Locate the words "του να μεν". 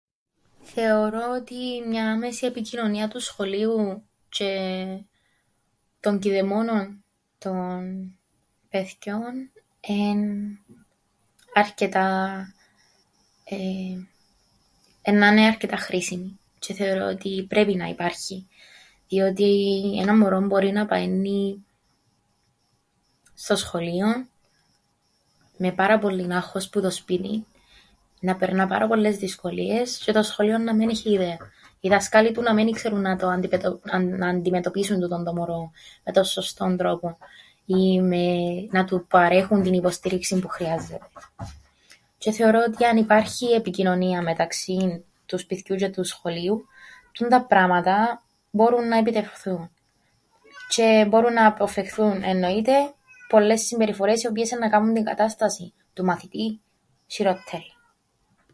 32.31-32.67